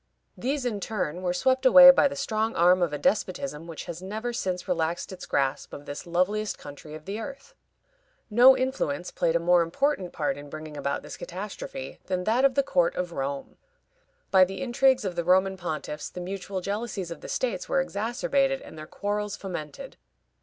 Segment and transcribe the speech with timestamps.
[0.35, 4.01] These, in turn, were swept away by the strong arm of a despotism which has
[4.01, 7.53] never since relaxed its grasp of this loveliest country of the earth.
[8.27, 12.55] No influence played a more important part in bringing about this catastrophe than that of
[12.55, 13.57] the court of Rome.
[14.31, 18.59] By the intrigues of the Roman pontiffs the mutual jealousies of the states were exacerbated
[18.63, 19.97] and their quarrels fomented.